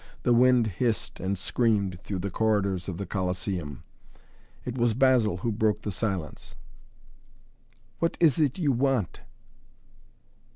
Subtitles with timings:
[0.23, 3.83] The wind hissed and screamed through the corridors of the Colosseum.
[4.65, 6.55] It was Basil who broke the silence.
[7.99, 9.19] "What is it, you want?"